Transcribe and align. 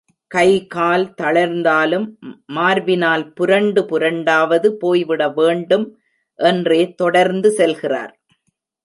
கைகால் 0.31 1.03
தளர்ந்தாலும், 1.21 2.07
மார்பினால் 2.55 3.25
புரண்டு 3.33 3.81
புரண்டாவது 3.81 4.69
போய்விட 4.79 5.29
வேண்டும் 5.29 5.85
என்றே 6.39 6.81
தொடர்ந்து 6.93 7.51
செல்கிறார். 7.57 8.13